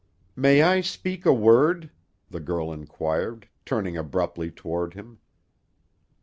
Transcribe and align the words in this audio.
"May 0.35 0.63
I 0.63 0.81
speak 0.81 1.27
a 1.27 1.31
word?" 1.31 1.91
the 2.27 2.39
girl 2.39 2.71
inquired, 2.73 3.47
turning 3.67 3.97
abruptly 3.97 4.49
toward 4.49 4.95
him. 4.95 5.19